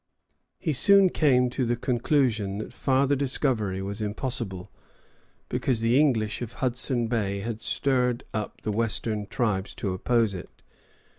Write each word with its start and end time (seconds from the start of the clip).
He 0.57 0.73
soon 0.73 1.09
came 1.11 1.51
to 1.51 1.63
the 1.63 1.75
conclusion 1.75 2.57
that 2.57 2.73
farther 2.73 3.15
discovery 3.15 3.83
was 3.83 4.01
impossible, 4.01 4.71
because 5.47 5.79
the 5.79 5.99
English 5.99 6.41
of 6.41 6.53
Hudson 6.53 7.05
Bay 7.05 7.41
had 7.41 7.61
stirred 7.61 8.23
up 8.33 8.61
the 8.63 8.71
Western 8.71 9.27
tribes 9.27 9.75
to 9.75 9.93
oppose 9.93 10.33
it. 10.33 10.49